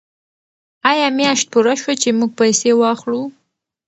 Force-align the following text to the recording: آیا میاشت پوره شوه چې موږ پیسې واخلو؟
آیا 0.89 1.07
میاشت 1.17 1.45
پوره 1.53 1.73
شوه 1.81 1.93
چې 2.01 2.09
موږ 2.17 2.31
پیسې 2.39 2.71
واخلو؟ 2.75 3.21